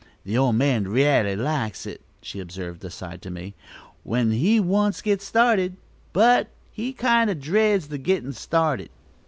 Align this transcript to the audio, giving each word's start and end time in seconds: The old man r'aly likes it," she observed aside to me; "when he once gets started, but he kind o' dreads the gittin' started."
The 0.23 0.35
old 0.35 0.55
man 0.55 0.85
r'aly 0.87 1.35
likes 1.35 1.85
it," 1.85 2.01
she 2.23 2.39
observed 2.39 2.83
aside 2.83 3.21
to 3.21 3.29
me; 3.29 3.53
"when 4.03 4.31
he 4.31 4.59
once 4.59 4.99
gets 4.99 5.23
started, 5.25 5.77
but 6.11 6.47
he 6.71 6.91
kind 6.91 7.29
o' 7.29 7.35
dreads 7.35 7.87
the 7.89 7.99
gittin' 7.99 8.33
started." 8.33 8.89